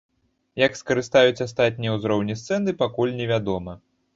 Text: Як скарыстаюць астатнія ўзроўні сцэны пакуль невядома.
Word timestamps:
Як 0.61 0.77
скарыстаюць 0.79 1.43
астатнія 1.47 1.91
ўзроўні 1.99 2.39
сцэны 2.41 2.77
пакуль 2.83 3.17
невядома. 3.23 3.79